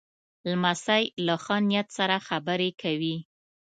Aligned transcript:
لمسی 0.51 1.03
له 1.25 1.35
ښه 1.43 1.55
نیت 1.69 1.87
سره 1.97 2.15
خبرې 2.27 2.69
کوي. 2.81 3.15